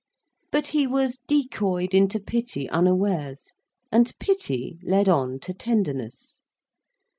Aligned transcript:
But 0.51 0.69
he 0.69 0.87
was 0.87 1.19
decoyed 1.27 1.93
into 1.93 2.19
pity 2.19 2.67
unawares; 2.67 3.51
and 3.91 4.11
pity 4.19 4.79
led 4.81 5.07
on 5.07 5.37
to 5.41 5.53
tenderness. 5.53 6.39